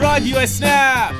رادیو 0.00 0.38
اسنپ 0.38 1.14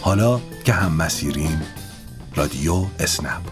حالا 0.00 0.40
که 0.64 0.72
هم 0.72 0.92
مسیریم 0.92 1.79
رادیو 2.40 2.86
اسنپ. 3.00 3.42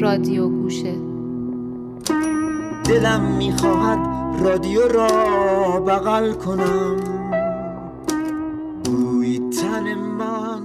رادیو 0.00 0.48
گوشه. 0.48 0.94
دلم 2.84 3.36
می‌خواهد 3.36 4.05
رادیو 4.46 4.88
را 4.88 5.80
بغل 5.80 6.32
کنم. 6.32 6.96
بوی 8.84 9.38
تن 9.50 9.94
من 9.94 10.62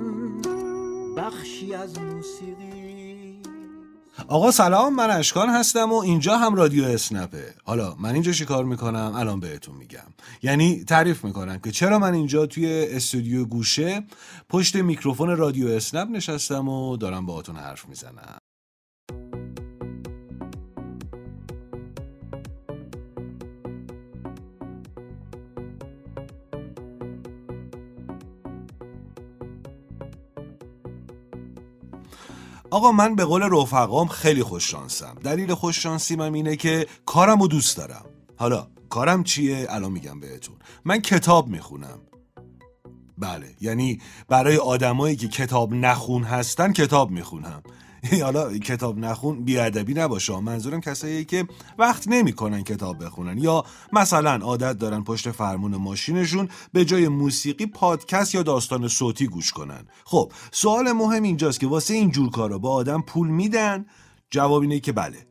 بخشی 1.18 1.73
از 1.73 2.00
موسیقی. 2.00 3.42
آقا 4.28 4.52
سلام 4.52 4.96
من 4.96 5.10
اشکان 5.12 5.50
هستم 5.50 5.92
و 5.92 5.96
اینجا 5.96 6.38
هم 6.38 6.56
رادیو 6.56 6.84
اسنپه. 6.86 7.54
حالا 7.64 7.96
من 8.00 8.14
اینجا 8.14 8.32
چیکار 8.32 8.64
می‌کنم؟ 8.64 9.14
الان 9.16 9.40
بهتون 9.40 9.76
میگم. 9.76 10.14
یعنی 10.44 10.84
تعریف 10.84 11.26
می‌کنم 11.26 11.60
که 11.60 11.72
چرا 11.72 12.00
من 12.00 12.14
اینجا 12.14 12.45
توی 12.45 12.88
استودیو 12.92 13.45
گوشه 13.45 14.04
پشت 14.50 14.76
میکروفون 14.76 15.38
رادیو 15.38 15.68
اسنپ 15.68 16.10
نشستم 16.10 16.68
و 16.68 16.98
دارم 16.98 17.26
باهاتون 17.26 17.56
حرف 17.56 17.90
می‌زنم. 17.90 18.38
آقا 32.72 32.91
من 32.91 33.16
به 33.16 33.25
قول 33.25 33.44
رفقام 33.52 34.08
خیلی 34.08 34.44
خوششانسم 34.44 35.16
دلیل 35.23 35.53
خوششانسیم 35.53 36.22
هم 36.22 36.33
اینه 36.33 36.55
که 36.55 36.88
کارم 37.05 37.41
رو 37.41 37.47
دوست 37.47 37.77
دارم. 37.77 38.05
حالا 38.38 38.67
کارم 38.89 39.23
چیه؟ 39.23 39.67
الان 39.69 39.91
میگم 39.91 40.19
بهتون. 40.19 40.55
من 40.86 41.02
کتاب 41.02 41.47
می‌خونم. 41.47 41.99
بله 43.17 43.55
یعنی 43.61 44.02
برای 44.27 44.58
آدمایی 44.58 45.16
که 45.16 45.27
کتاب 45.27 45.73
نخون 45.73 46.23
هستن 46.23 46.73
کتاب 46.73 47.11
می‌خونم. 47.11 47.64
حالا 48.24 48.58
کتاب 48.58 48.98
نخون 48.98 49.44
بیادبی 49.44 49.94
نباشه. 49.94 50.40
منظورم 50.40 50.82
کسایی 50.82 51.26
که 51.26 51.48
وقت 51.78 52.08
نمی‌کنن 52.08 52.64
کتاب 52.64 53.06
بخونن. 53.06 53.38
یا 53.38 53.66
مثلا 53.94 54.36
عادت 54.36 54.78
دارن 54.78 55.04
پشت 55.04 55.32
فرمون 55.32 55.76
ماشینشون 55.76 56.50
به 56.74 56.86
جای 56.86 57.08
موسیقی 57.08 57.66
پادکست 57.66 58.36
یا 58.36 58.44
داستان 58.44 58.88
صوتی 58.88 59.28
گوش 59.28 59.52
کنن. 59.52 59.88
خب 60.06 60.32
سوال 60.52 60.92
مهم 60.92 61.23
اینجاست 61.23 61.60
که 61.60 61.67
واسه 61.67 61.94
این 61.94 62.11
جور 62.11 62.30
کارا 62.30 62.58
با 62.58 62.73
آدم 62.73 63.02
پول 63.02 63.28
میدن؟ 63.28 63.86
جواب 64.30 64.61
اینه 64.61 64.80
که 64.80 64.92
بله. 64.92 65.28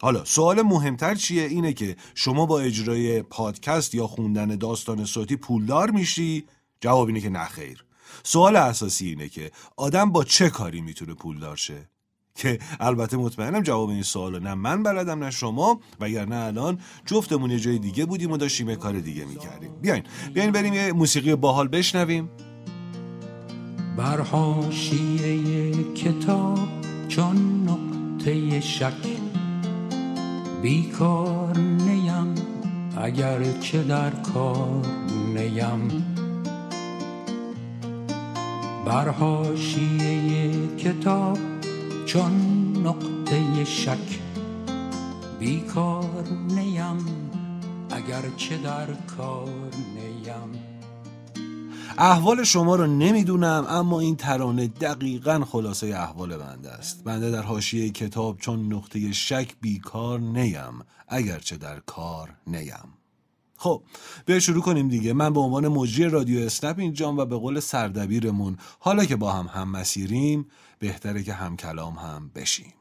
حالا 0.00 0.24
سوال 0.24 0.62
مهمتر 0.62 1.14
چیه؟ 1.14 1.42
اینه 1.42 1.72
که 1.72 1.96
شما 2.14 2.46
با 2.46 2.60
اجرای 2.60 3.22
پادکست 3.22 3.94
یا 3.94 4.06
خوندن 4.06 4.56
داستان 4.56 5.04
صوتی 5.04 5.36
پولدار 5.36 5.90
میشی؟ 5.90 6.44
جواب 6.80 7.06
اینه 7.06 7.20
که 7.20 7.28
نخیر 7.28 7.84
سوال 8.22 8.56
اساسی 8.56 9.08
اینه 9.08 9.28
که 9.28 9.50
آدم 9.76 10.12
با 10.12 10.24
چه 10.24 10.50
کاری 10.50 10.80
می‌تونه 10.80 11.14
پولدار 11.14 11.56
شه؟ 11.56 11.88
که 12.38 12.58
البته 12.80 13.16
مطمئنم 13.16 13.62
جواب 13.62 13.88
این 13.88 14.02
سوالو 14.02 14.38
نه 14.38 14.54
من 14.54 14.82
بلدم 14.82 15.24
نه 15.24 15.30
شما 15.30 15.80
وگرنه 16.00 16.36
الان. 16.36 16.78
جفتمون 17.06 17.50
یه 17.50 17.58
جای 17.58 17.78
دیگه 17.78 18.04
بودیم 18.04 18.30
و 18.32 18.36
داشتیم 18.36 18.70
یه 18.70 18.76
کار 18.76 18.92
دیگه 18.92 19.24
می‌کردیم. 19.24 19.70
بیاین 19.82 20.02
بیاین 20.34 20.50
بریم 20.52 20.74
یه 20.74 20.92
موسیقی 20.92 21.34
باحال 21.34 21.68
بشنویم. 21.68 22.30
بر 23.96 24.24
کتاب 25.94 26.58
چون 27.08 27.68
نقطه 27.68 28.60
شک. 28.60 28.92
بیکار 30.62 31.58
نیم 31.58 32.34
اگر 32.96 33.58
چه 33.60 33.82
در 33.82 34.10
کار 34.10 34.86
نیم. 35.34 36.04
بر 38.86 39.14
کتاب 40.78 41.53
چون 42.06 42.32
نقطه 42.86 43.64
شک 43.64 44.18
بیکار 45.38 46.28
نیم 46.48 47.30
اگر 47.90 48.22
چه 48.36 48.56
در 48.56 48.86
کار 49.16 49.70
نیم. 49.94 50.62
احوال 51.98 52.44
شما 52.44 52.76
رو 52.76 52.86
نمی‌دونم 52.86 53.66
اما 53.68 54.00
این 54.00 54.16
ترانه 54.16 54.66
دقیقا 54.66 55.44
خلاصه 55.44 55.86
احوال 55.86 56.36
بنده 56.36 56.70
است. 56.70 57.04
بنده 57.04 57.30
در 57.30 57.42
حاشیه 57.42 57.90
کتاب 57.90 58.38
چون 58.38 58.72
نقطه 58.72 59.12
شک 59.12 59.54
بیکار 59.60 60.20
نیم 60.20 60.80
اگرچه 61.08 61.56
در 61.56 61.80
کار 61.80 62.36
نیم. 62.46 63.03
خب 63.64 63.82
بیا 64.26 64.40
شروع 64.40 64.62
کنیم 64.62 64.88
دیگه. 64.88 65.12
من 65.12 65.32
به 65.32 65.40
عنوان 65.40 65.68
مجری 65.68 66.08
رادیو 66.08 66.46
اسنپ 66.46 66.78
اینجام 66.78 67.18
و 67.18 67.24
به 67.24 67.36
قول 67.36 67.60
سردبیرمون 67.60 68.56
حالا 68.78 69.04
که 69.04 69.16
با 69.16 69.32
هم 69.32 69.46
هم 69.46 69.70
مسیریم 69.70 70.46
بهتره 70.78 71.22
که 71.22 71.32
هم 71.32 71.56
کلام 71.56 71.94
هم 71.94 72.30
بشیم. 72.34 72.74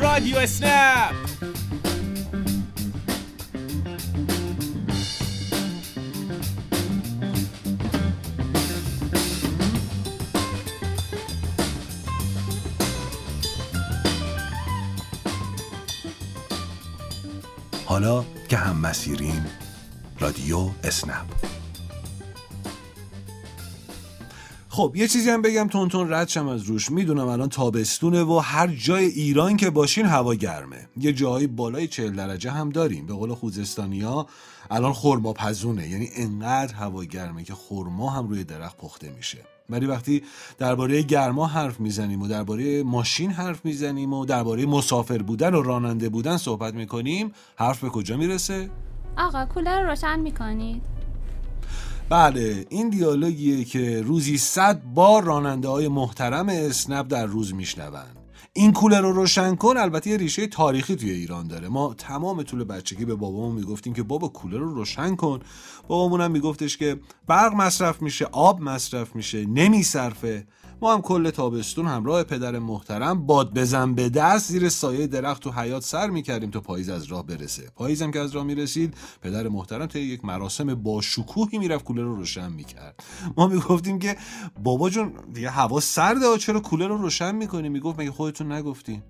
رادیو 0.00 0.36
اسنپ. 0.36 1.14
حالا 17.94 18.24
که 18.48 18.56
هم 18.56 18.76
مسیریم 18.76 19.46
رادیو 20.20 20.70
اسنپ. 20.84 21.26
خب 24.68 24.92
یه 24.96 25.08
چیزی 25.08 25.30
هم 25.30 25.42
بگم 25.42 25.68
تون 25.68 25.88
تون 25.88 26.12
رد 26.12 26.28
شم 26.28 26.48
از 26.48 26.62
روش. 26.62 26.90
می‌دونم 26.90 27.28
الان 27.28 27.48
تابستونه 27.48 28.22
و 28.22 28.38
هر 28.38 28.66
جای 28.66 29.04
ایران 29.04 29.56
که 29.56 29.70
باشین 29.70 30.06
هوا 30.06 30.34
گرمه. 30.34 30.88
یه 30.96 31.12
جایی 31.12 31.46
بالای 31.46 31.88
40 31.88 32.16
درجه 32.16 32.50
هم 32.50 32.70
داریم. 32.70 33.06
به 33.06 33.14
قول 33.14 33.34
خوزستانیا 33.34 34.26
الان 34.70 34.92
خرما 34.92 35.32
پزونه. 35.32 35.88
یعنی 35.88 36.08
انقدر 36.16 36.74
هوا 36.74 37.04
گرمه 37.04 37.44
که 37.44 37.54
خرما 37.54 38.10
هم 38.10 38.28
روی 38.28 38.44
درخت 38.44 38.76
پخته 38.76 39.10
میشه. 39.10 39.53
ولی 39.70 39.86
وقتی 39.86 40.22
درباره 40.58 41.02
گرما 41.02 41.46
حرف 41.46 41.80
می‌زنیم 41.80 42.22
و 42.22 42.28
درباره 42.28 42.82
ماشین 42.82 43.30
حرف 43.30 43.64
می‌زنیم 43.64 44.12
و 44.12 44.24
درباره 44.24 44.66
مسافر 44.66 45.18
بودن 45.18 45.54
و 45.54 45.62
راننده 45.62 46.08
بودن 46.08 46.36
صحبت 46.36 46.74
می‌کنیم 46.74 47.32
حرف 47.56 47.80
به 47.80 47.88
کجا 47.88 48.16
می‌رسه؟ 48.16 48.70
آقا 49.16 49.46
کولر 49.46 49.82
رو 49.82 49.90
روشن 49.90 50.20
می‌کنید 50.20 50.82
بله 52.08 52.66
این 52.68 52.90
دیالوگیه 52.90 53.64
که 53.64 54.02
روزی 54.02 54.38
صد 54.38 54.82
بار 54.94 55.24
راننده 55.24 55.68
های 55.68 55.88
محترم 55.88 56.48
اسنپ 56.48 57.06
در 57.06 57.26
روز 57.26 57.54
میشنوند 57.54 58.23
این 58.56 58.72
کولر 58.72 59.00
رو 59.00 59.12
روشن 59.12 59.54
کن 59.54 59.76
البته 59.76 60.10
یه 60.10 60.16
ریشه 60.16 60.46
تاریخی 60.46 60.96
توی 60.96 61.10
ایران 61.10 61.48
داره. 61.48 61.68
ما 61.68 61.94
تمام 61.94 62.42
طول 62.42 62.64
بچگی 62.64 63.04
به 63.04 63.14
بابامون 63.14 63.54
می‌گفتیم 63.54 63.92
که 63.92 64.02
بابا 64.02 64.28
کولر 64.28 64.58
رو 64.58 64.74
روشن 64.74 65.16
کن. 65.16 65.40
بابامون 65.88 66.20
هم 66.20 66.30
میگفتش 66.30 66.76
که 66.76 67.00
برق 67.26 67.54
مصرف 67.54 68.02
میشه 68.02 68.24
آب 68.24 68.60
مصرف 68.60 69.16
میشه 69.16 69.46
نمیصرفه 69.46 70.46
ما 70.84 70.94
هم 70.94 71.02
کل 71.02 71.30
تابستون 71.30 71.86
همراه 71.86 72.22
پدر 72.22 72.58
محترم 72.58 73.26
باد 73.26 73.54
بزن 73.54 73.94
به 73.94 74.08
دست 74.08 74.52
زیر 74.52 74.68
سایه 74.68 75.06
درخت 75.06 75.42
تو 75.42 75.50
حیات 75.50 75.82
سر 75.82 76.10
می‌کردیم 76.10 76.50
تا 76.50 76.60
پاییز 76.60 76.88
از 76.88 77.04
راه 77.04 77.26
برسه. 77.26 77.70
پاییزم 77.76 78.10
که 78.10 78.20
از 78.20 78.32
راه 78.32 78.44
می‌رسید 78.44 78.94
پدر 79.22 79.48
محترم 79.48 79.86
تا 79.86 79.98
یک 79.98 80.24
مراسم 80.24 80.74
با 80.74 81.00
شکوهی 81.00 81.58
می‌رفت 81.58 81.84
کولر 81.84 82.02
رو 82.02 82.16
روشن 82.16 82.52
می‌کرد. 82.52 83.04
ما 83.36 83.46
می‌گفتیم 83.46 83.98
که 83.98 84.16
بابا 84.62 84.90
جون 84.90 85.12
دیگه 85.32 85.50
هوا 85.50 85.80
سرده 85.80 86.26
ها، 86.26 86.38
چرا 86.38 86.60
کولر 86.60 86.88
رو 86.88 86.96
روشن 86.96 87.34
می‌کنی؟ 87.34 87.68
می‌گفت 87.68 88.00
مگه 88.00 88.10
خودتون 88.10 88.52
نگفتین؟ 88.52 89.02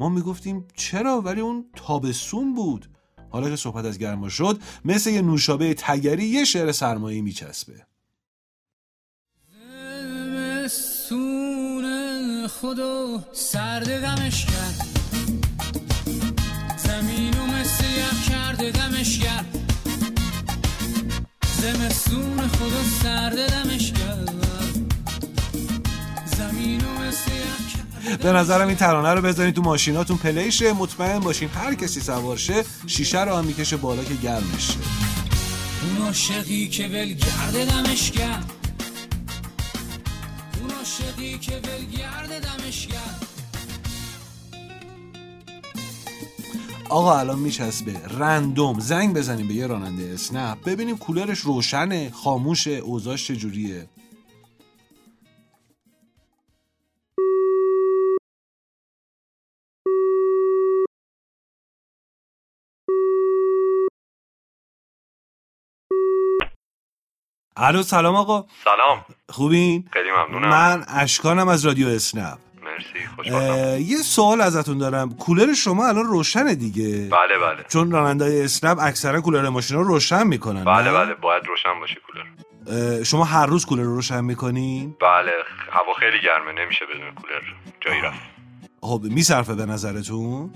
ما 0.00 0.08
می‌گفتیم 0.08 0.64
چرا؟ 0.74 1.20
ولی 1.20 1.40
اون 1.40 1.64
تابستون 1.76 2.54
بود. 2.54 2.90
حالا 3.30 3.50
که 3.50 3.56
صحبت 3.56 3.84
از 3.84 3.98
گرما 3.98 4.28
شد 4.28 4.58
مثل 4.84 5.10
یه 5.10 5.22
نوشابه 5.22 5.74
تگری 5.74 6.24
یه 6.24 6.44
شعر 6.44 6.72
سرمایه 6.72 7.22
میچسبه. 7.22 7.89
خدا 12.60 13.24
سرد 13.32 14.00
دمش 14.00 14.46
کرد. 14.46 14.86
زمین 16.76 17.34
و 17.34 17.46
مثل 17.46 17.84
یخ 17.84 18.28
کرده 18.30 18.70
دمش 18.70 19.18
کرد. 19.18 19.58
زمستون 21.60 22.48
خدا 22.48 22.82
سرد 23.02 23.50
دمش 23.50 23.92
کرد. 23.92 24.34
زمین 26.36 26.80
و 26.80 27.00
مثل 27.00 27.30
یخ 27.30 28.16
به 28.16 28.32
نظرم 28.32 28.68
این 28.68 28.76
ترانه 28.76 29.14
رو 29.14 29.22
بذارین 29.22 29.52
تو 29.52 29.62
ماشیناتون 29.62 30.16
پلیشه 30.16 30.72
مطمئن 30.72 31.18
باشین 31.18 31.48
هر 31.48 31.74
کسی 31.74 32.00
سوار 32.00 32.36
شه 32.36 32.64
شیشه 32.86 33.24
رو 33.24 33.36
هم 33.36 33.44
می‌کشه 33.44 33.76
بالا 33.76 34.04
که 34.04 34.14
گرمش 34.14 34.66
شه 34.66 34.78
اون 35.82 36.06
عاشقی 36.06 36.68
که 36.68 36.88
ولگرد 36.88 37.68
دمش 37.68 38.10
کرد. 38.10 38.52
اون 40.60 40.70
عاشقی 40.70 41.38
که 41.38 41.52
کرد 41.60 41.99
آقا 46.88 47.18
الان 47.18 47.38
میچسبه. 47.38 48.00
رندوم. 48.18 48.80
زنگ 48.80 49.16
بزنیم 49.16 49.48
به 49.48 49.54
یه 49.54 49.66
راننده 49.66 50.10
اسنپ. 50.14 50.64
ببینیم 50.64 50.98
کولرش 50.98 51.38
روشنه 51.38 52.10
خاموشه 52.10 52.70
اوضاعش 52.70 53.28
چجوریه. 53.28 53.88
الو 67.56 67.82
سلام 67.82 68.14
آقا. 68.16 68.46
سلام. 68.64 69.04
خوبین؟ 69.28 69.88
خیلی 69.92 70.10
ممنونم. 70.10 70.48
من 70.48 70.84
اشکانم 70.88 71.48
از 71.48 71.66
رادیو 71.66 71.88
اسنپ. 71.88 72.38
مرسی. 72.72 73.82
یه 73.82 73.96
سوال 73.96 74.40
ازتون 74.40 74.78
دارم. 74.78 75.14
کولر 75.14 75.52
شما 75.54 75.88
الان 75.88 76.04
روشنه 76.04 76.54
دیگه. 76.54 77.08
بله 77.08 77.38
بله. 77.38 77.64
چون 77.68 77.90
راننده 77.90 78.24
های 78.24 78.42
اسنپ 78.42 78.78
اکثرا 78.80 79.20
کولر 79.20 79.48
ماشین 79.48 79.76
رو 79.76 79.84
روشن 79.84 80.26
می‌کنن 80.26 80.64
بله؟ 80.64 80.92
بله. 80.92 81.14
باید 81.14 81.46
روشن 81.46 81.80
باشه 81.80 82.00
کولر. 82.06 83.02
شما 83.02 83.24
هر 83.24 83.46
روز 83.46 83.66
کولر 83.66 83.82
رو 83.82 83.94
روشن 83.94 84.24
می‌کنین؟ 84.24 84.96
بله. 85.00 85.32
هوا 85.70 85.92
خیلی 86.00 86.20
گرمه. 86.20 86.64
نمیشه 86.64 86.84
بدون 86.86 87.14
کولر. 87.14 87.42
جایی 87.80 88.00
رفت. 88.00 88.20
خب 88.82 89.00
میصرفه 89.04 89.54
به 89.54 89.66
نظرتون؟ 89.66 90.50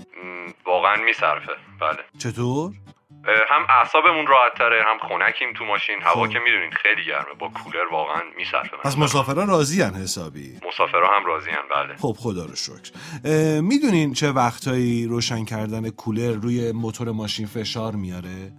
واقعا 0.65 0.95
میصرفه. 0.95 1.51
بله. 1.81 1.99
چطور؟ 2.17 2.71
هم 3.49 3.65
اعصابمون 3.69 4.27
راحت 4.27 4.53
تره 4.57 4.83
هم 4.83 4.97
خونکیم 4.97 5.53
تو 5.53 5.65
ماشین. 5.65 6.01
هوا 6.01 6.25
خب. 6.25 6.29
که 6.29 6.39
می‌دونین 6.39 6.71
خیلی 6.71 7.05
گرمه. 7.05 7.33
با 7.39 7.47
کولر 7.47 7.85
واقعا 7.91 8.21
میصرفه 8.37 8.77
پس 8.77 8.97
مسافران 8.97 9.47
راضی 9.47 9.83
حسابی؟ 9.83 10.59
مسافرها 10.67 11.17
هم 11.17 11.25
راضی 11.25 11.51
بله. 11.75 11.95
خب 11.95 12.15
خدا 12.19 12.45
رو 12.45 12.55
شکر. 12.55 12.91
می‌دونین 13.61 14.13
چه 14.13 14.31
وقتایی 14.31 15.05
روشن 15.07 15.45
کردن 15.45 15.89
کولر 15.89 16.33
روی 16.33 16.71
موتور 16.71 17.11
ماشین 17.11 17.47
فشار 17.47 17.93
میاره؟ 17.93 18.51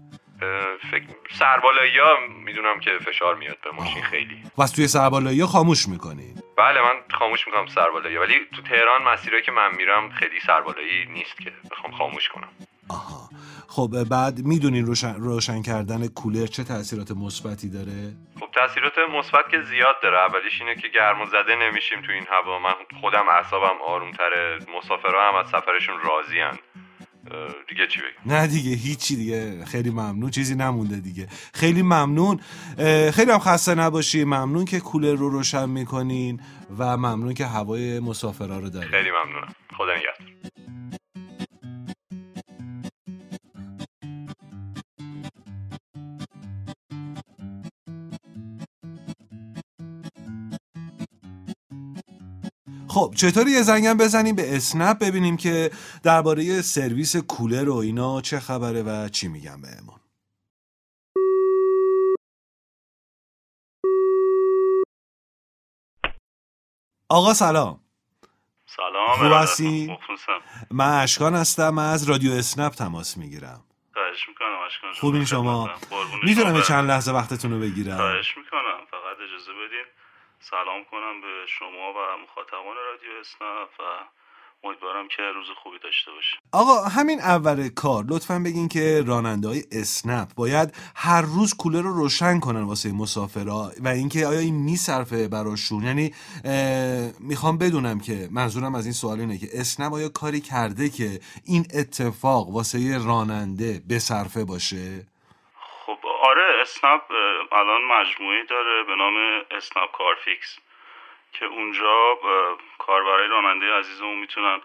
فکر 0.91 1.07
سربالایی 1.39 1.99
ها 1.99 2.09
می‌دونم 2.45 2.81
که 2.81 2.91
فشار 3.07 3.35
میاد 3.35 3.57
به 3.65 3.71
ماشین 3.71 4.03
خیلی. 4.03 4.43
پس 4.59 4.71
توی 4.71 4.89
سربالایی 4.89 5.45
خاموش 5.45 5.89
می‌کنین؟ 5.89 6.43
بله 6.59 6.83
من 6.83 6.95
خاموش 7.19 7.47
می‌کنم 7.47 7.67
سربالایی 7.67 8.17
ولی 8.17 8.35
تو 8.57 8.63
تهران 8.63 9.03
مسیرهایی 9.03 9.45
که 9.45 9.53
من 9.53 9.75
میرم 9.77 10.11
خیلی 10.11 10.41
سربالایی 10.47 11.07
نیست 11.07 11.37
که 11.41 11.53
بخوام 11.71 11.93
خاموش 11.93 12.29
کنم. 12.29 12.49
آها. 12.89 13.29
خب 13.77 14.05
بعد 14.11 14.45
می‌دونین 14.45 14.87
روشن, 14.87 15.15
روشن 15.15 15.63
کردن 15.63 16.07
کولر 16.07 16.47
چه 16.47 16.65
تاثیرات 16.65 17.11
مثبتی 17.11 17.69
داره؟ 17.69 18.13
خب 18.41 18.47
تاثیرات 18.55 18.93
مثبت 19.19 19.51
که 19.51 19.63
زیاد 19.71 19.97
داره. 20.03 20.19
اولیش 20.19 20.61
اینه 20.61 20.75
که 20.75 20.89
گرم 20.89 21.21
و 21.23 21.27
زده 21.27 21.57
نمیشیم 21.63 22.03
تو 22.07 22.13
این 22.13 22.25
هوا. 22.31 22.59
من 22.59 22.75
خودم 23.01 23.25
اعصابم 23.29 23.77
آرومتره. 23.87 24.59
مسافرها 24.79 25.29
هم 25.29 25.35
از 25.35 25.47
سفرشون 25.47 25.95
راضی 26.05 26.61
دیگه 27.69 27.87
چی 27.87 28.01
بگم؟ 28.01 28.35
نه 28.35 28.47
دیگه 28.47 28.71
هیچی 28.77 29.17
دیگه. 29.17 29.65
خیلی 29.65 29.91
ممنون. 29.91 30.31
چیزی 30.31 30.55
نمونده 30.55 30.97
دیگه. 30.97 31.29
خیلی 31.55 31.83
ممنون. 31.83 32.41
خیلی 33.13 33.31
هم 33.31 33.39
خسته 33.39 33.75
نباشی 33.75 34.25
ممنون 34.25 34.65
که 34.65 34.81
کولر 34.81 35.15
رو 35.15 35.29
روشن 35.29 35.69
می‌کنین 35.69 36.41
و 36.79 36.97
ممنون 36.97 37.35
که 37.35 37.47
هوای 37.47 38.01
مسافرها 38.01 38.59
رو 38.59 38.71
دارین. 38.71 38.91
خیلی 38.91 39.11
ممنونم. 39.11 39.55
خدا 39.77 39.93
نگهدار. 39.93 40.37
خب 52.97 53.15
چطوری 53.17 53.51
یه 53.51 53.63
زنگم 53.63 53.97
بزنیم 53.97 54.37
به 54.37 54.57
اسنپ 54.57 54.99
ببینیم 54.99 55.37
که 55.37 55.71
درباره 56.03 56.63
سرویس 56.63 57.17
کولر 57.17 57.69
و 57.69 57.77
اینا 57.77 58.21
چه 58.21 58.41
خبره 58.41 58.83
و 58.83 59.09
چی 59.09 59.29
میگن 59.29 59.61
بهمون؟ 59.61 60.01
آقا 67.09 67.35
سلام. 67.35 67.81
سلام 68.67 69.17
خوب 69.17 69.33
هستی؟ 69.33 69.99
من 70.71 71.03
اشکان 71.03 71.35
هستم 71.35 71.79
از 71.79 72.09
رادیو 72.09 72.33
اسنپ 72.33 72.73
تماس 72.73 73.17
می‌گیرم. 73.17 73.65
خواهش 73.95 74.29
می‌کنم 74.29 74.59
اشکان. 74.67 74.93
خوبین 74.93 75.25
شما؟ 75.25 75.71
می‌تونم. 76.23 76.63
چند 76.63 76.91
لحظه 76.91 77.13
وقتتون 77.13 77.53
رو 77.53 77.61
بگیرم. 77.61 77.97
خواهش 77.97 78.37
می‌کنم 78.37 78.87
فقط 78.91 79.17
اجازه 79.17 79.53
بدین. 79.53 80.06
سلام 80.41 80.85
کنم 80.91 81.21
به 81.21 81.47
شما 81.47 81.93
و 81.93 81.99
مخاطبان 82.23 82.77
رادیو 82.77 83.11
اسنپ 83.21 83.71
و 83.81 83.83
امیدوارم 84.65 85.09
که 85.09 85.23
روز 85.23 85.47
خوبی 85.63 85.79
داشته 85.79 86.11
باشین 86.11 86.41
آقا 86.53 86.85
همین 86.89 87.21
اول 87.21 87.69
کار 87.69 88.05
لطفا 88.09 88.39
بگین 88.39 88.69
که 88.69 89.03
راننده 89.07 89.49
های 89.49 89.63
اسنپ 89.73 90.35
باید 90.35 90.75
هر 90.97 91.23
روز 91.23 91.55
کولر 91.55 91.83
رو 91.83 91.93
روشن 91.93 92.41
کنن 92.41 92.63
واسه 92.63 92.93
مسافرها 92.93 93.73
و 93.81 93.89
اینکه 93.89 94.27
آیا 94.27 94.39
این 94.39 94.55
میصرفه 94.55 95.29
براشون؟ 95.29 95.83
یعنی 95.83 96.15
می‌خوام 97.21 97.59
بدونم 97.59 98.01
که 98.01 98.29
منظورم 98.31 98.75
از 98.75 98.85
این 98.85 98.93
سوال 98.93 99.21
اینه 99.21 99.39
که 99.39 99.49
اسنپ 99.53 99.93
آیا 99.93 100.09
کاری 100.09 100.41
کرده 100.41 100.89
که 100.89 101.21
این 101.45 101.67
اتفاق 101.75 102.49
واسه 102.49 102.99
راننده 103.05 103.83
بصرفه 103.91 104.45
باشه؟ 104.45 104.77
خب 104.77 105.03
آره 105.03 105.16
اسنپ 106.67 107.03
اه، 107.11 107.59
الان 107.59 107.83
مجموعی 107.85 108.45
داره 108.45 108.83
به 108.83 108.95
نام 108.97 109.17
اسنپ 109.51 109.91
کارفیکس 109.93 110.59
که 111.33 111.45
اونجا 111.45 112.19
کاربرای 112.79 113.29
راننده 113.29 113.73
عزیزمون 113.73 114.19
می‌تونن 114.19 114.61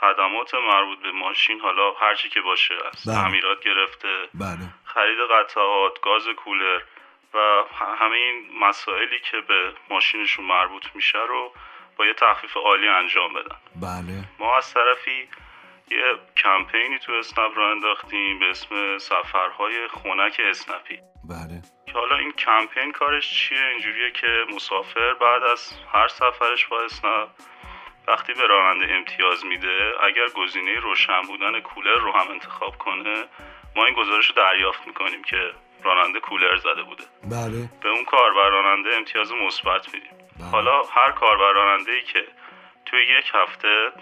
خدمات 0.00 0.54
مربوط 0.54 0.98
به 0.98 1.12
ماشین 1.12 1.60
حالا 1.60 1.92
هرچی 1.92 2.28
که 2.28 2.40
باشه 2.40 2.74
از 2.74 3.04
بله. 3.06 3.14
تعمیرات 3.14 3.60
گرفته 3.60 4.28
بله. 4.34 4.68
خرید 4.84 5.18
قطعات 5.30 6.00
گاز 6.00 6.28
کولر 6.28 6.80
و 7.34 7.64
همه 7.98 8.16
این 8.16 8.58
مسائلی 8.60 9.20
که 9.30 9.40
به 9.40 9.72
ماشینشون 9.90 10.44
مربوط 10.44 10.86
میشه 10.94 11.18
رو 11.18 11.52
با 11.96 12.06
یه 12.06 12.14
تخفیف 12.14 12.56
عالی 12.56 12.88
انجام 12.88 13.32
بدن. 13.32 13.56
بله. 13.76 14.24
ما 14.38 14.56
از 14.56 14.74
طرفی 14.74 15.28
یه 15.90 16.18
کمپینی 16.36 16.98
تو 16.98 17.12
اسنپ 17.12 17.58
را 17.58 17.70
انداختیم 17.70 18.38
به 18.38 18.50
اسم 18.50 18.98
سفرهای 18.98 19.88
خونک 19.88 20.40
اسنپی. 20.50 20.98
بله. 21.24 21.62
که 21.86 21.92
حالا 21.92 22.16
این 22.16 22.32
کمپین 22.32 22.92
کارش 22.92 23.30
چیه؟ 23.30 23.66
اینجوریه 23.72 24.10
که 24.10 24.44
مسافر 24.54 25.14
بعد 25.14 25.42
از 25.42 25.72
هر 25.92 26.08
سفرش 26.08 26.66
با 26.66 26.82
اسنپ 26.82 27.28
وقتی 28.08 28.32
به 28.32 28.46
راننده 28.46 28.94
امتیاز 28.94 29.46
میده 29.46 29.92
اگر 30.02 30.26
گزینه 30.36 30.74
روشن 30.80 31.22
بودن 31.22 31.60
کولر 31.60 31.96
رو 31.96 32.12
هم 32.12 32.30
انتخاب 32.30 32.78
کنه 32.78 33.24
ما 33.76 33.84
این 33.84 33.94
گزارش 33.94 34.28
رو 34.28 34.34
دریافت 34.34 34.86
می‌کنیم 34.86 35.22
که 35.22 35.52
راننده 35.82 36.20
کولر 36.20 36.56
زده 36.56 36.82
بوده. 36.82 37.04
بله. 37.22 37.68
به 37.82 37.88
اون 37.88 38.04
کاربر 38.04 38.48
راننده 38.48 38.96
امتیاز 38.96 39.32
مثبت 39.32 39.94
میدیم. 39.94 40.10
بله. 40.38 40.50
حالا 40.50 40.82
هر 40.82 41.10
کاربر 41.12 41.52
راننده 41.52 41.92
ای 41.92 42.02
که 42.02 42.26
توی 42.86 43.00
یک 43.18 43.30
هفته 43.34 43.92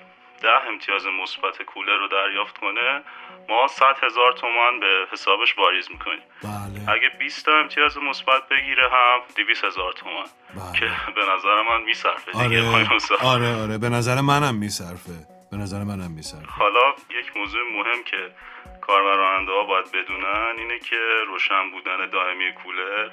ده 0.43 0.69
امتیاز 0.69 1.07
مثبت 1.07 1.63
کولر 1.63 1.97
رو 1.97 2.09
دریافت 2.09 2.59
کنه 2.59 3.03
ما 3.49 3.67
100 3.67 3.85
هزار 4.03 4.33
تومن 4.33 4.81
به 4.81 5.07
حسابش 5.13 5.59
واریز 5.59 5.91
می‌کنیم. 5.91 6.23
بله. 6.43 6.93
اگه 6.95 7.09
20 7.19 7.45
تا 7.45 7.53
امتیاز 7.59 7.99
مثبت 7.99 8.49
بگیره 8.49 8.83
هم 8.83 9.21
200 9.37 9.65
هزار 9.65 9.93
تومن 9.93 10.13
بله. 10.55 10.81
که 10.81 10.87
به 11.15 11.21
نظر 11.35 11.63
من 11.63 11.83
میصرفه 11.83 12.31
آره. 12.39 12.73
آره 13.23 13.63
آره. 13.63 13.79
به 13.79 13.89
نظر 13.89 14.21
منم 14.21 14.55
میصرفه. 14.55 15.27
به 15.51 15.57
نظر 15.57 15.85
منم 15.85 16.11
میصرفه. 16.11 16.47
حالا 16.47 16.95
یک 17.21 17.37
موضوع 17.37 17.61
مهم 17.73 18.05
که 18.05 18.31
کاربر 18.81 19.17
راننده 19.17 19.53
ها 19.53 19.63
باید 19.63 19.93
بدونن 19.93 20.55
اینه 20.59 20.79
که 20.79 20.97
روشن 21.27 21.71
بودن 21.71 22.11
دائمی 22.13 22.53
کولر 22.53 23.11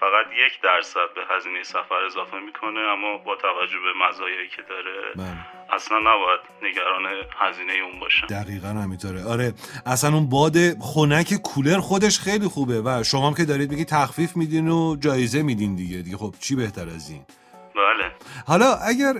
فقط 0.00 0.26
یک 0.46 0.60
درصد 0.60 1.14
به 1.14 1.34
هزینه 1.34 1.62
سفر 1.62 2.04
اضافه 2.06 2.38
می‌کنه 2.38 2.80
اما 2.80 3.16
با 3.16 3.36
توجه 3.36 3.78
به 3.78 3.92
مزایایی 4.08 4.48
که 4.48 4.62
داره 4.62 5.12
بله. 5.16 5.53
اصلا 5.72 5.98
نباید 5.98 6.40
نگران 6.62 7.02
هزینه 7.38 7.72
اون 7.72 8.00
باشن. 8.00 8.26
دقیقا 8.26 8.68
همینطوره 8.68 9.24
آره 9.24 9.54
اصلا 9.86 10.14
اون 10.14 10.28
باد 10.28 10.56
خنک 10.80 11.34
کولر 11.34 11.80
خودش 11.80 12.18
خیلی 12.18 12.48
خوبه 12.48 12.82
و 12.82 13.02
شما 13.02 13.26
هم 13.28 13.34
که 13.34 13.44
دارید 13.44 13.70
بگی 13.70 13.84
تخفیف 13.84 14.36
میدین 14.36 14.68
و 14.68 14.96
جایزه 14.96 15.42
میدین 15.42 15.74
دیگه. 15.74 16.02
دیگه 16.02 16.16
خب 16.16 16.34
چی 16.40 16.54
بهتر 16.56 16.88
از 16.88 17.10
این؟ 17.10 17.22
بله. 17.74 18.12
حالا 18.46 18.74
اگر 18.74 19.12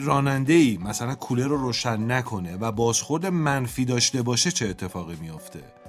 راننده 0.00 0.52
ای 0.52 0.78
مثلا 0.84 1.14
کولر 1.14 1.46
رو 1.46 1.56
روشن 1.56 2.12
نکنه 2.12 2.56
و 2.56 2.72
بازخورد 2.72 3.26
منفی 3.26 3.84
داشته 3.84 4.22
باشه 4.22 4.50
چه 4.50 4.68
اتفاقی 4.68 5.16
میافته؟ 5.20 5.79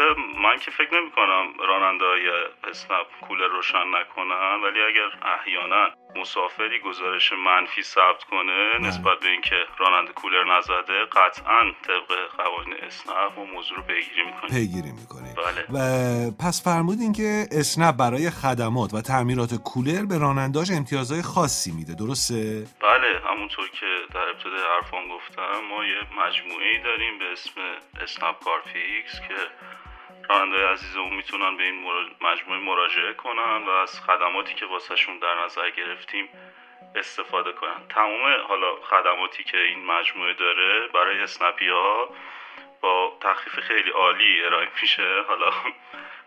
البته 0.00 0.20
من 0.42 0.58
که 0.58 0.70
فکر 0.70 1.00
نمی 1.00 1.10
کنم 1.10 1.44
راننده 1.68 2.04
های 2.04 2.28
اسنپ 2.70 3.06
کولر 3.28 3.48
روشن 3.48 3.78
نکنن 3.78 4.62
ولی 4.64 4.80
اگر 4.82 5.28
احیانا 5.34 5.90
مسافری 6.16 6.80
گزارش 6.80 7.32
منفی 7.32 7.82
ثبت 7.82 8.24
کنه 8.30 8.88
نسبت 8.88 9.18
به 9.20 9.28
اینکه 9.28 9.56
راننده 9.78 10.12
کولر 10.12 10.58
نزده 10.58 11.04
قطعا 11.04 11.60
طبق 11.86 12.10
قوانین 12.38 12.74
اسنپ 12.82 13.38
و 13.38 13.46
موضوع 13.46 13.76
رو 13.76 13.82
پیگیری 13.82 14.22
می‌کنیم. 14.26 14.50
پیگیری 14.50 14.92
می‌کنیم. 14.92 15.34
بله. 15.34 15.64
و 15.72 16.30
پس 16.30 16.64
فرمودین 16.64 17.12
که 17.12 17.46
اسنپ 17.52 17.96
برای 17.96 18.30
خدمات 18.30 18.94
و 18.94 19.00
تعمیرات 19.00 19.54
کولر 19.54 20.04
به 20.04 20.18
راننداش 20.18 20.70
امتیازهای 20.70 21.22
خاصی 21.22 21.72
میده. 21.72 21.94
درسته؟ 21.94 22.66
بله 22.80 23.20
همونطور 23.30 23.68
که 23.68 23.86
در 24.14 24.28
ابتدای 24.28 24.64
حرفان 24.74 25.08
گفتم 25.08 25.60
ما 25.70 25.84
یه 25.84 26.00
مجموعه 26.20 26.66
ای 26.66 26.82
داریم 26.82 27.18
به 27.18 27.32
اسم 27.32 27.60
اسنپ 28.00 28.36
کارفیکس 28.44 29.20
که 29.28 29.34
راننده 30.28 30.68
عزیزمون 30.68 31.14
می‌تونن 31.14 31.56
به 31.56 31.62
این 31.62 31.84
مجموعه 32.20 32.60
مراجعه 32.60 33.12
کنن 33.12 33.62
و 33.66 33.70
از 33.70 34.00
خدماتی 34.00 34.54
که 34.54 34.66
واسهشون 34.66 35.18
در 35.18 35.44
نظر 35.44 35.70
گرفتیم 35.70 36.28
استفاده 36.94 37.52
کنن. 37.52 37.88
تمام 37.88 38.22
حالا 38.48 38.66
خدماتی 38.90 39.44
که 39.44 39.58
این 39.58 39.86
مجموعه 39.86 40.34
داره 40.34 40.88
برای 40.94 41.20
اسنپی 41.20 41.68
ها 41.68 42.08
با 42.80 43.18
تخفیف 43.20 43.58
خیلی 43.60 43.90
عالی 43.90 44.44
ارائه 44.44 44.68
میشه. 44.82 45.24
حالا 45.28 45.50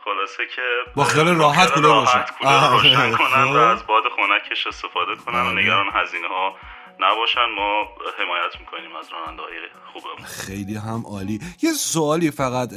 خلاصه 0.05 0.45
که 0.47 0.61
با 0.95 1.03
خیال 1.03 1.39
راحت 1.39 1.73
کولر 1.73 2.69
روشن 2.71 3.11
کنن 3.11 3.43
و 3.43 3.57
از 3.57 3.87
باد 3.87 4.03
خنکش 4.09 4.67
استفاده 4.67 5.15
کنن 5.15 5.41
و 5.41 5.51
نگران 5.51 5.89
هزینه 5.93 6.27
ها 6.27 6.55
نباشن 6.99 7.45
ما 7.55 7.87
حمایت 8.19 8.59
می‌کنیم 8.59 8.95
از 8.95 9.09
راننده 9.11 9.41
های 9.41 9.55
خوبمون 9.93 10.25
خیلی 10.25 10.75
هم 10.75 11.03
عالی 11.05 11.39
یه 11.61 11.71
سوالی 11.71 12.31
فقط 12.31 12.69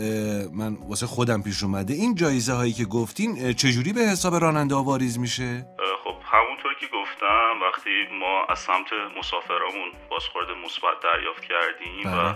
من 0.52 0.76
واسه 0.88 1.06
خودم 1.06 1.42
پیش 1.42 1.62
اومده 1.62 1.94
این 1.94 2.14
جایزه 2.14 2.52
هایی 2.52 2.72
که 2.72 2.84
گفتین 2.84 3.52
چجوری 3.52 3.92
به 3.92 4.00
حساب 4.00 4.34
راننده 4.34 4.74
ها 4.74 4.82
واریز 4.82 5.18
میشه؟ 5.18 5.66
خب 6.04 6.14
همونطور 6.32 6.74
که 6.80 6.86
گفتم 6.86 7.60
وقتی 7.62 7.90
ما 8.20 8.44
از 8.48 8.58
سمت 8.58 8.86
مسافرامون 9.18 9.88
بازخورد 10.10 10.50
مثبت 10.64 11.00
دریافت 11.02 11.44
کردیم 11.44 12.02
بله. 12.04 12.30
و 12.30 12.34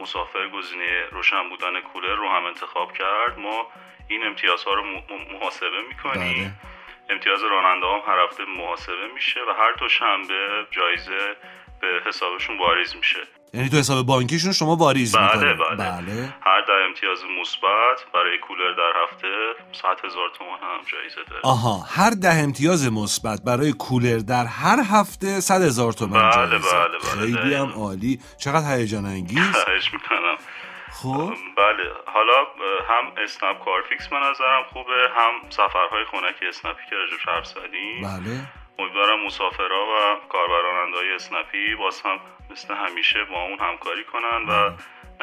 مسافر 0.00 0.48
گزینه 0.48 1.06
روشن 1.12 1.48
بودن 1.48 1.80
کولر 1.92 2.14
رو 2.14 2.28
هم 2.28 2.44
انتخاب 2.44 2.92
کرد 2.92 3.38
ما 3.38 3.66
این 4.08 4.26
امتیازها 4.26 4.74
رو 4.74 4.82
محاسبه 5.32 5.82
می‌کنیم 5.88 6.44
بله. 6.44 6.52
امتیاز 7.10 7.40
راننده 7.42 7.86
هم 7.86 8.12
هر 8.12 8.18
هفته 8.24 8.42
محاسبه 8.58 9.08
میشه 9.14 9.40
و 9.48 9.52
هر 9.52 9.72
دو 9.80 9.88
شنبه 9.88 10.66
جایزه 10.70 11.36
به 11.80 11.88
حسابشون 12.06 12.58
واریز 12.58 12.96
میشه. 12.96 13.20
یعنی 13.54 13.68
تو 13.68 13.76
حساب 13.76 14.06
بانکیشون 14.06 14.52
شما 14.52 14.76
واریز 14.76 15.16
بله 15.16 15.24
می‌کنید 15.24 15.56
بله. 15.56 15.76
بله. 15.76 16.34
هر 16.42 16.60
ده 16.60 16.72
امتیاز 16.88 17.24
مثبت 17.40 18.04
برای 18.14 18.38
کولر 18.38 18.72
در 18.72 18.92
هفته 19.04 19.28
100 19.72 20.04
هزار 20.04 20.28
تومان 20.38 20.58
هم 20.58 20.80
جایزه 20.92 21.20
داره. 21.30 21.40
آها 21.44 21.84
هر 21.88 22.10
ده 22.10 22.34
امتیاز 22.34 22.92
مثبت 22.92 23.40
برای 23.46 23.72
کولر 23.72 24.18
در 24.18 24.44
هر 24.46 24.78
هفته 24.90 25.40
100 25.40 25.62
هزار 25.62 25.92
تومن 25.92 26.22
بله، 26.22 26.32
جایزه. 26.32 26.76
بله، 26.76 26.98
بله، 26.98 27.20
خیلی 27.20 27.32
دقیقاً. 27.32 27.64
هم 27.64 27.72
عالی. 27.72 28.20
چقدر 28.38 28.76
هیجان 28.76 29.06
انگیز؟ 29.06 29.52
خواهش 29.52 29.92
می‌کنم. 29.92 30.36
خب. 30.92 31.34
بله. 31.56 31.90
حالا 32.06 32.46
هم 32.88 33.12
اسنپ 33.24 33.64
کارفیکس 33.64 34.08
به 34.08 34.16
نظرم 34.16 34.62
خوبه 34.72 35.10
هم 35.16 35.50
سفرهای 35.50 36.04
خونک 36.04 36.34
اسنپی 36.48 36.82
که 36.90 36.96
راجبش 36.96 37.28
حرف 37.28 37.46
زدیم 37.46 38.02
بله. 38.02 38.40
امیدوارم 38.78 39.26
مسافرها 39.26 39.86
و 39.86 40.16
کاربرانندهای 40.28 41.14
اسنپی 41.14 41.74
باز 41.74 42.02
هم 42.02 42.20
مثل 42.50 42.74
همیشه 42.74 43.24
با 43.24 43.42
اون 43.42 43.58
همکاری 43.58 44.04
کنن 44.04 44.42
و 44.48 44.70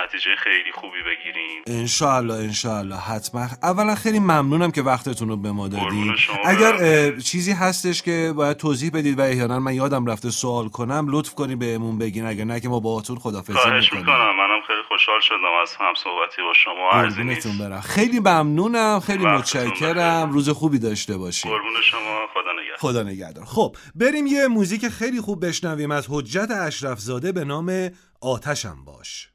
نتیجه 0.04 0.36
خیلی 0.36 0.72
خوبی 0.74 0.98
بگیریم 1.06 1.80
انشاءالله 1.80 2.34
انشاءالله. 2.34 2.96
حتما. 2.96 3.48
اولا 3.64 3.96
خیلی 3.96 4.20
ممنونم 4.20 4.72
که 4.72 4.82
وقتتون 4.82 5.30
رو 5.30 5.38
به 5.38 5.52
ما 5.52 5.68
دادید 5.68 6.14
اگر 6.46 7.20
چیزی 7.20 7.52
هستش 7.52 8.02
که 8.02 8.34
باید 8.36 8.58
توضیح 8.58 8.92
بدید 8.94 9.20
و 9.20 9.22
احیانا 9.22 9.60
من 9.60 9.74
یادم 9.74 10.06
رفته 10.06 10.30
سوال 10.30 10.70
کنم 10.70 11.06
لطف 11.10 11.34
کنید 11.34 11.60
بهمون 11.60 11.98
بگین. 11.98 12.26
اگر 12.26 12.44
نه 12.44 12.60
که 12.60 12.70
ما 12.70 12.80
باهاتون 12.80 13.20
خدافظی 13.20 13.54
می‌کنیم. 13.54 13.76
می‌کنم. 13.76 14.36
منم 14.38 14.62
خیلی 14.68 14.80
خوشحال 14.88 15.20
شدم 15.22 15.36
از 15.62 15.76
هم 15.80 15.94
صحبتی 16.04 16.42
با 16.42 16.54
شما. 16.54 16.90
عرضی 16.92 17.24
نیست. 17.24 17.48
برم. 17.60 17.82
خیلی 17.82 18.20
ممنونم. 18.20 19.00
خیلی 19.00 19.26
متشکرم. 19.26 20.32
روز 20.32 20.50
خوبی 20.50 20.80
داشته 20.80 21.18
باشید 21.18 21.52
قربون 21.52 21.82
شما. 21.84 22.28
خدا 22.34 22.52
نگهدار. 22.52 22.78
خدا 22.78 23.04
نگهدار. 23.04 23.46
خب 23.46 23.76
بریم 23.96 24.28
یه 24.28 24.48
موزیک 24.48 24.88
خیلی 24.88 25.22
خوب 25.22 25.48
بشنویم. 25.48 25.92
از 25.92 26.08
حجت 26.10 26.52
اشرف 26.52 27.00
زاده 27.00 27.32
به 27.32 27.44
نام 27.44 27.90
آتشم 28.22 28.86
باش. 28.86 29.30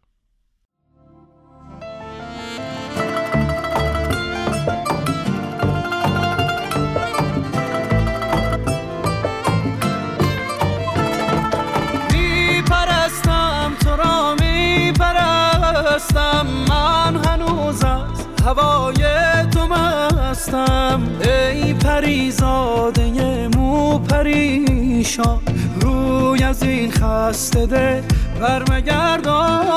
هوای 18.44 19.04
تو 19.52 19.66
مستم. 19.66 21.02
ای 21.20 21.74
پریزاده 21.74 23.48
مو 23.48 23.98
پریشان 23.98 25.40
روی 25.80 26.42
از 26.42 26.62
این 26.62 26.90
خسته 26.90 27.66
دل 27.66 28.00
برمگردان. 28.40 29.74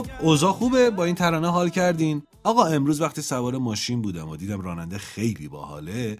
خب 0.00 0.10
اوضاع 0.20 0.52
خوبه 0.52 0.90
با 0.90 1.04
این 1.04 1.14
ترانه 1.14 1.50
حال 1.50 1.68
کردین. 1.68 2.22
آقا 2.44 2.64
امروز 2.64 3.00
وقتی 3.00 3.22
سوار 3.22 3.58
ماشین 3.58 4.02
بودم 4.02 4.28
و 4.28 4.36
دیدم 4.36 4.60
راننده 4.60 4.98
خیلی 4.98 5.48
باحاله 5.48 6.18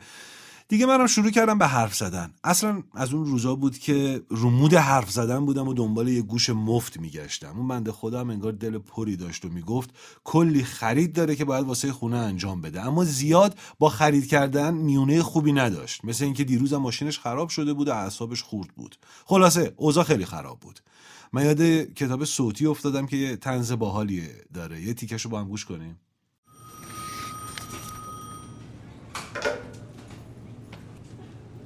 دیگه 0.68 0.86
منم 0.86 1.06
شروع 1.06 1.30
کردم 1.30 1.58
به 1.58 1.66
حرف 1.66 1.94
زدن. 1.94 2.34
اصلا 2.44 2.82
از 2.94 3.14
اون 3.14 3.26
روزا 3.26 3.54
بود 3.54 3.78
که 3.78 4.22
رومود 4.28 4.74
حرف 4.74 5.10
زدن 5.10 5.46
بودم 5.46 5.68
و 5.68 5.74
دنبال 5.74 6.08
یه 6.08 6.22
گوش 6.22 6.50
مفت 6.50 7.00
میگشتم. 7.00 7.56
اون 7.56 7.68
بنده 7.68 7.92
خدا 7.92 8.20
هم 8.20 8.30
انگار 8.30 8.52
دل 8.52 8.78
پری 8.78 9.16
داشت 9.16 9.44
و 9.44 9.48
می‌گفت 9.48 9.90
کلی 10.24 10.64
خرید 10.64 11.12
داره 11.12 11.36
که 11.36 11.44
باید 11.44 11.66
واسه 11.66 11.92
خونه 11.92 12.16
انجام 12.16 12.60
بده. 12.60 12.86
اما 12.86 13.04
زیاد 13.04 13.58
با 13.78 13.88
خرید 13.88 14.28
کردن 14.28 14.74
میونه 14.74 15.22
خوبی 15.22 15.52
نداشت. 15.52 16.04
مثل 16.04 16.24
اینکه 16.24 16.44
دیروز 16.44 16.72
ماشینش 16.72 17.18
خراب 17.18 17.48
شده 17.48 17.72
بود 17.72 17.88
و 17.88 17.92
اعصابش 17.92 18.42
خورد 18.42 18.68
بود. 18.76 18.96
خلاصه 19.24 19.74
اوضاع 19.76 20.04
خیلی 20.04 20.24
خراب 20.24 20.60
بود. 20.60 20.80
من 21.32 21.44
یاد 21.44 21.62
کتاب 21.94 22.24
صوتی 22.24 22.66
افتادم 22.66 23.06
که 23.06 23.16
یه 23.16 23.36
تنز 23.36 23.72
باحالیه 23.72 24.44
داره. 24.54 24.80
یه 24.80 24.94
تیکش 24.94 25.22
رو 25.22 25.30
با 25.30 25.40
هم 25.40 25.48
گوش 25.48 25.64
کنیم. 25.64 26.00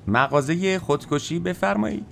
مغازه 0.07 0.79
خودکشی 0.79 1.39
بفرمایید. 1.39 2.07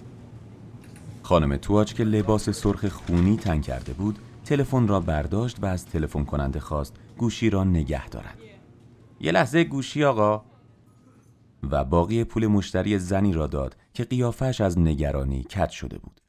خانم 1.23 1.57
تواج 1.57 1.95
که 1.95 2.05
لباس 2.05 2.51
سرخ 2.51 2.89
خونی 2.89 3.37
تن 3.37 3.61
کرده 3.61 3.93
بود 3.93 4.19
تلفن 4.45 4.89
را 4.89 5.01
برداشت 5.01 5.63
و 5.63 5.67
از 5.67 5.87
تلفن 5.87 6.25
کننده 6.25 6.61
خواست 6.61 6.95
گوشی 7.19 7.51
را 7.51 7.65
نگه 7.65 8.09
دارد. 8.09 8.39
یه 9.21 9.33
لحظه 9.33 9.65
گوشی 9.65 10.05
آقا. 10.05 10.45
و 11.71 11.85
باقی 11.85 12.25
پول 12.25 12.47
مشتری 12.47 12.99
زنی 12.99 13.33
را 13.33 13.47
داد 13.47 13.77
که 13.95 14.05
قیافش 14.05 14.61
از 14.61 14.79
نگرانی 14.79 15.45
کج 15.45 15.71
شده 15.71 15.99
بود. 15.99 16.21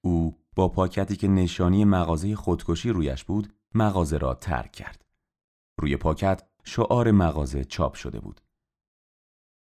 او 0.00 0.37
با 0.58 0.68
پاکتی 0.68 1.16
که 1.16 1.28
نشانی 1.28 1.84
مغازه 1.84 2.36
خودکشی 2.36 2.90
رویش 2.90 3.24
بود 3.24 3.54
مغازه 3.74 4.18
را 4.18 4.34
ترک 4.34 4.72
کرد. 4.72 5.04
روی 5.80 5.96
پاکت 5.96 6.42
شعار 6.64 7.10
مغازه 7.10 7.64
چاپ 7.64 7.94
شده 7.94 8.20
بود. 8.20 8.40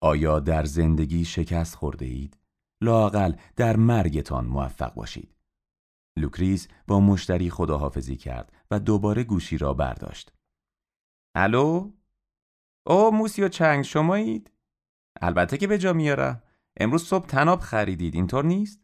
آیا 0.02 0.40
در 0.40 0.64
زندگی 0.64 1.26
شکست 1.26 1.76
خورده 1.76 2.06
اید؟ 2.06 2.38
لاقل 2.82 3.34
در 3.56 3.76
مرگتان 3.76 4.46
موفق 4.46 4.94
باشید. 4.94 5.36
لوکریس 6.18 6.68
با 6.88 7.00
مشتری 7.00 7.50
خداحافظی 7.50 8.16
کرد 8.16 8.54
و 8.72 8.80
دوباره 8.80 9.24
گوشی 9.24 9.58
را 9.58 9.74
برداشت. 9.74 10.34
الو؟ 11.36 11.92
او 12.88 13.12
موسیو 13.12 13.48
چنگ 13.48 13.84
شمایید؟ 13.84 14.52
البته 15.22 15.58
که 15.58 15.68
به 15.68 15.78
جا 15.78 15.94
میارم. 15.94 16.44
امروز 16.78 17.04
صبح 17.04 17.26
تناب 17.26 17.60
خریدید 17.60 18.16
اینطور 18.16 18.46
نیست؟ 18.46 18.82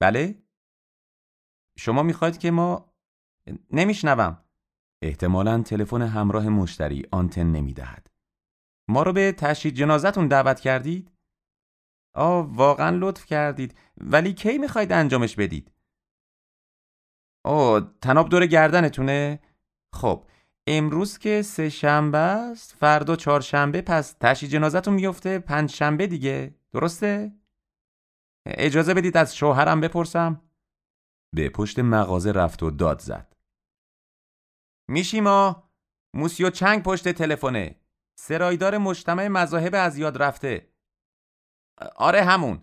بله؟ 0.00 0.43
شما 1.78 2.02
می‌خواید 2.02 2.38
که 2.38 2.50
ما 2.50 2.94
نمیشنوم 3.70 4.44
احتمالا 5.02 5.62
تلفن 5.62 6.02
همراه 6.02 6.48
مشتری 6.48 7.06
آنتن 7.10 7.46
نمی‌دهد 7.46 8.10
ما 8.88 9.02
رو 9.02 9.12
به 9.12 9.32
تشییع 9.32 9.74
جنازتون 9.74 10.28
دعوت 10.28 10.60
کردید؟ 10.60 11.10
آه 12.14 12.54
واقعا 12.54 12.96
لطف 13.00 13.26
کردید 13.26 13.78
ولی 13.96 14.32
کی 14.32 14.58
می‌خواید 14.58 14.92
انجامش 14.92 15.36
بدید؟ 15.36 15.72
آه 17.44 17.94
تناب 18.00 18.28
دور 18.28 18.46
گردنتونه؟ 18.46 19.40
خب 19.92 20.24
امروز 20.66 21.18
که 21.18 21.42
سه 21.42 21.68
شنبه 21.68 22.18
است 22.18 22.76
فردا 22.80 23.16
چهارشنبه 23.16 23.82
پس 23.82 24.16
تشییع 24.20 24.52
جنازتون 24.52 24.94
میفته 24.94 25.38
پنج 25.38 25.70
شنبه 25.70 26.06
دیگه 26.06 26.54
درسته؟ 26.72 27.32
اجازه 28.46 28.94
بدید 28.94 29.16
از 29.16 29.36
شوهرم 29.36 29.80
بپرسم 29.80 30.40
به 31.34 31.48
پشت 31.48 31.78
مغازه 31.78 32.32
رفت 32.32 32.62
و 32.62 32.70
داد 32.70 32.98
زد. 32.98 33.36
میشیما 34.88 35.70
موسیو 36.14 36.50
چنگ 36.50 36.82
پشت 36.82 37.08
تلفنه. 37.08 37.80
سرایدار 38.18 38.78
مجتمع 38.78 39.28
مذاهب 39.28 39.74
از 39.74 39.98
یاد 39.98 40.22
رفته. 40.22 40.74
آره 41.96 42.22
همون. 42.22 42.62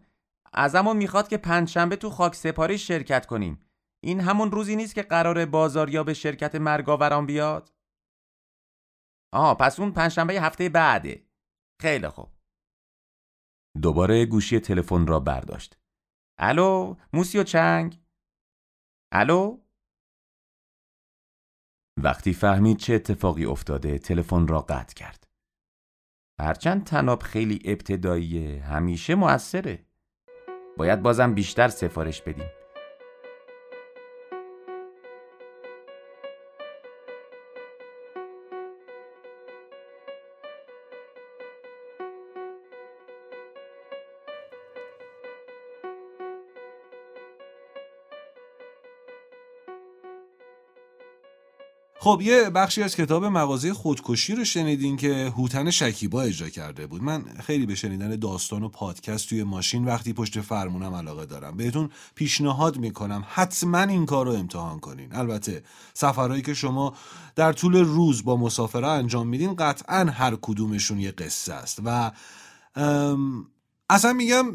ازمون 0.53 0.97
می‌خواد 0.97 1.27
که 1.27 1.37
پنجشنبه 1.37 1.95
تو 1.95 2.09
خاک 2.09 2.35
سپاری 2.35 2.77
شرکت 2.77 3.25
کنیم. 3.25 3.65
این 4.03 4.19
همون 4.19 4.51
روزی 4.51 4.75
نیست 4.75 4.95
که 4.95 5.01
قرار 5.01 5.45
بازاریا 5.45 6.03
به 6.03 6.13
شرکت 6.13 6.55
مرگاوران 6.55 7.25
بیاد؟ 7.25 7.73
آه 9.33 9.57
پس 9.57 9.79
اون 9.79 9.91
پنجشنبه 9.91 10.33
هفته 10.33 10.69
بعده. 10.69 11.27
خیلی 11.81 12.07
خوب. 12.07 12.29
دوباره 13.81 14.25
گوشی 14.25 14.59
تلفن 14.59 15.07
را 15.07 15.19
برداشت. 15.19 15.77
الو 16.37 16.95
موسیو 17.13 17.43
چنگ؟ 17.43 18.00
الو؟ 19.13 19.59
وقتی 22.03 22.33
فهمید 22.33 22.77
چه 22.77 22.93
اتفاقی 22.93 23.45
افتاده 23.45 23.99
تلفن 23.99 24.47
را 24.47 24.61
قطع 24.61 24.93
کرد. 24.93 25.27
هرچند 26.39 26.83
تناب 26.83 27.23
خیلی 27.23 27.59
ابتداییه 27.65 28.63
همیشه 28.63 29.15
موثره. 29.15 29.85
باید 30.77 31.01
بازم 31.01 31.33
بیشتر 31.33 31.67
سفارش 31.67 32.21
بدیم. 32.21 32.60
خب 52.03 52.19
یه 52.23 52.49
بخشی 52.49 52.83
از 52.83 52.95
کتاب 52.95 53.25
مغازه 53.25 53.73
خودکشی 53.73 54.35
رو 54.35 54.45
شنیدین 54.45 54.97
که 54.97 55.33
هوتن 55.37 55.69
شکیبا 55.69 56.21
اجرا 56.21 56.49
کرده 56.49 56.87
بود. 56.87 57.03
من 57.03 57.23
خیلی 57.43 57.65
به 57.65 57.75
شنیدن 57.75 58.15
داستان 58.15 58.63
و 58.63 58.69
پادکست 58.69 59.29
توی 59.29 59.43
ماشین 59.43 59.85
وقتی 59.85 60.13
پشت 60.13 60.41
فرمونم 60.41 60.93
علاقه 60.93 61.25
دارم. 61.25 61.57
بهتون 61.57 61.89
پیشنهاد 62.15 62.77
می‌کنم 62.77 63.23
حتما 63.27 63.81
این 63.81 64.05
کار 64.05 64.25
رو 64.25 64.31
امتحان 64.31 64.79
کنین. 64.79 65.15
البته 65.15 65.63
سفرهایی 65.93 66.41
که 66.41 66.53
شما 66.53 66.93
در 67.35 67.53
طول 67.53 67.75
روز 67.75 68.23
با 68.23 68.37
مسافره 68.37 68.87
انجام 68.87 69.27
میدین 69.27 69.55
قطعا 69.55 70.05
هر 70.11 70.37
کدومشون 70.41 70.99
یه 70.99 71.11
قصه 71.11 71.53
است. 71.53 71.79
و 71.85 72.11
اصلا 73.91 74.13
میگم 74.13 74.45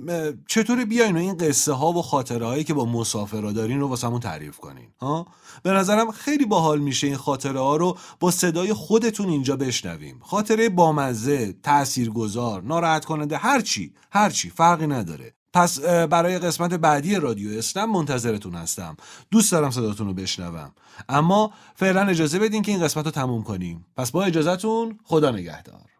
چطور 0.49 0.85
بیاین 0.85 1.17
این 1.17 1.37
قصه 1.37 1.73
ها 1.73 1.93
و 1.93 2.03
خاطره 2.03 2.47
هایی 2.47 2.65
که 2.65 2.75
با 2.75 2.85
مسافرا 2.85 3.53
دارین 3.53 3.81
رو 3.81 3.89
واسمون 3.89 4.21
تعریف 4.21 4.59
کنین 4.59 4.89
ها؟ 5.01 5.27
به 5.63 5.71
نظرم 5.71 6.11
خیلی 6.11 6.45
باحال 6.45 6.79
میشه 6.79 7.07
این 7.07 7.17
خاطره 7.17 7.61
ها 7.61 7.77
رو 7.77 7.99
با 8.21 8.31
صدای 8.31 8.73
خودتون 8.73 9.29
اینجا 9.29 9.57
بشنویم. 9.57 10.21
خاطره 10.23 10.69
بامزه 10.69 11.53
تاثیرگذار 11.63 12.63
ناراحت 12.63 13.05
کننده 13.05 13.37
هر 13.37 13.61
چی 13.61 13.93
هر 14.11 14.31
چی 14.31 14.51
فرقی 14.51 14.87
نداره. 14.87 15.35
پس 15.53 15.81
برای 15.81 16.39
قسمت 16.39 16.75
بعدی 16.75 17.15
رادیو 17.15 17.59
اسلم 17.59 17.93
منتظرتون 17.93 18.55
هستم. 18.55 18.97
دوست 19.31 19.53
دارم 19.53 19.71
صداتون 19.71 20.07
رو 20.07 20.15
بشنوم. 20.15 20.73
اما 21.09 21.53
فعلا 21.75 22.03
اجازه 22.07 22.39
بدین 22.39 22.63
که 22.63 22.73
این 22.73 22.83
قسمت 22.83 23.05
رو 23.05 23.11
تموم 23.11 23.43
کنیم. 23.43 23.87
پس 23.97 24.11
با 24.11 24.25
اجازهتون 24.25 24.99
خدا 25.05 25.31
نگهدار. 25.31 25.96